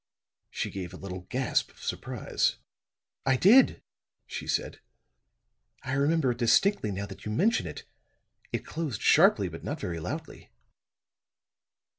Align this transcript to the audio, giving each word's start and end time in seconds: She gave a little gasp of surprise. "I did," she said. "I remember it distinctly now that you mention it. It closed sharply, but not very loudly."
She 0.49 0.71
gave 0.71 0.95
a 0.95 0.97
little 0.97 1.27
gasp 1.29 1.69
of 1.69 1.77
surprise. 1.83 2.55
"I 3.23 3.35
did," 3.35 3.83
she 4.25 4.47
said. 4.47 4.79
"I 5.83 5.93
remember 5.93 6.31
it 6.31 6.39
distinctly 6.39 6.89
now 6.89 7.05
that 7.05 7.23
you 7.23 7.31
mention 7.31 7.67
it. 7.67 7.83
It 8.51 8.65
closed 8.65 9.03
sharply, 9.03 9.47
but 9.47 9.63
not 9.63 9.79
very 9.79 9.99
loudly." 9.99 10.49